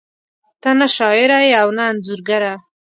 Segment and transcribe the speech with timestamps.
[0.61, 2.53] ته نه شاعره ېې او نه انځورګره